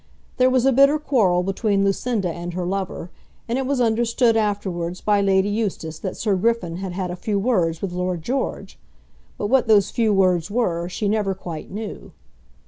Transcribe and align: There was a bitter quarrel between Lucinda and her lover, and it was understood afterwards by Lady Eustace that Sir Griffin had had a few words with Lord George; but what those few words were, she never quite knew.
There 0.37 0.49
was 0.49 0.65
a 0.65 0.71
bitter 0.71 0.97
quarrel 0.97 1.43
between 1.43 1.85
Lucinda 1.85 2.33
and 2.33 2.55
her 2.55 2.65
lover, 2.65 3.11
and 3.47 3.59
it 3.59 3.67
was 3.67 3.79
understood 3.79 4.35
afterwards 4.35 4.99
by 4.99 5.21
Lady 5.21 5.47
Eustace 5.49 5.99
that 5.99 6.17
Sir 6.17 6.35
Griffin 6.35 6.77
had 6.77 6.93
had 6.93 7.11
a 7.11 7.15
few 7.15 7.37
words 7.37 7.83
with 7.83 7.91
Lord 7.91 8.23
George; 8.23 8.79
but 9.37 9.45
what 9.45 9.67
those 9.67 9.91
few 9.91 10.11
words 10.11 10.49
were, 10.49 10.89
she 10.89 11.07
never 11.07 11.35
quite 11.35 11.69
knew. 11.69 12.13